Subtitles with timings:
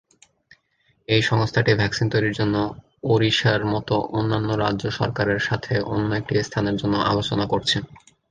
[1.07, 2.55] এই সংস্থাটি ভ্যাকসিন তৈরির জন্য
[3.05, 7.77] ওড়িশার মতো অন্যান্য রাজ্য সরকারের সাথে অন্য একটি স্থানের জন্য আলোচনা করছে।